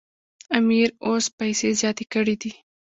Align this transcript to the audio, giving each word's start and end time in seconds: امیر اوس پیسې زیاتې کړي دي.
امیر 0.57 0.89
اوس 1.05 1.25
پیسې 1.39 1.69
زیاتې 1.79 2.05
کړي 2.13 2.35
دي. 2.41 2.51